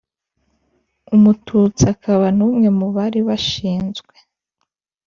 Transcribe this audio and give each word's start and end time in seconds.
umututsi 1.15 1.83
akaba 1.93 2.25
n'umwe 2.37 2.67
mu 2.77 2.87
bari 2.95 3.19
bashinzwe 3.27 4.13